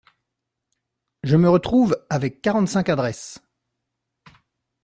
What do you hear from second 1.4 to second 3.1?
retrouve avec quarante-cinq